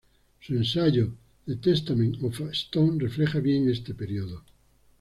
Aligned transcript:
Su 0.39 0.55
ensayo 0.55 1.13
"The 1.45 1.57
Testament 1.57 2.23
of 2.23 2.41
a 2.41 2.49
Stone" 2.55 2.97
refleja 3.03 3.39
bien 3.39 3.69
este 3.69 3.93
periodo. 3.93 4.43